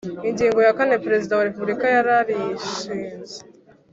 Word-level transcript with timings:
Ingingo 0.29 0.59
ya 0.65 0.75
kane 0.77 0.95
Perezida 1.05 1.33
wa 1.37 1.47
Repubulika 1.49 1.85
yararishinze 1.95 3.37